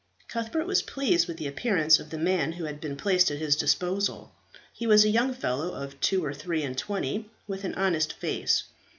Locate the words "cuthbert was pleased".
0.27-1.27